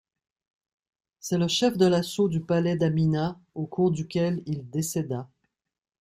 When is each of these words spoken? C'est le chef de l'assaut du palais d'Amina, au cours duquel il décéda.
C'est 1.19 1.37
le 1.37 1.47
chef 1.47 1.77
de 1.77 1.85
l'assaut 1.85 2.27
du 2.27 2.39
palais 2.41 2.75
d'Amina, 2.75 3.39
au 3.53 3.67
cours 3.67 3.91
duquel 3.91 4.41
il 4.47 4.67
décéda. 4.67 5.29